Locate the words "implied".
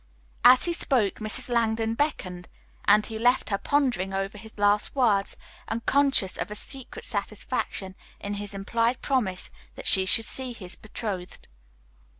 8.55-9.03